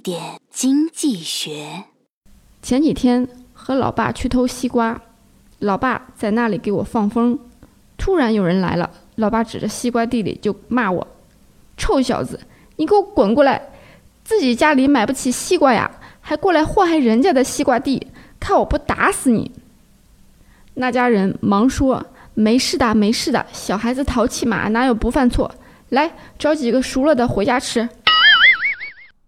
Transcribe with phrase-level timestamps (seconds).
[0.00, 1.84] 点经济学。
[2.62, 5.00] 前几天和老爸去偷西瓜，
[5.58, 7.38] 老爸在那里给我放风。
[7.96, 11.06] 突然有人来了，老爸指着西瓜地里就骂我
[11.76, 12.40] ：“臭小子，
[12.76, 13.70] 你给我滚过来！
[14.24, 18.06] 自己家里买不起西瓜呀，还过来祸害人家的西瓜地，
[18.40, 19.50] 看我不打死你！”
[20.74, 25.54] 那家人忙说：“没事的，没事的，小孩子淘气嘛，哪有不犯错？
[25.90, 27.88] 来，找几个熟了的回家吃。”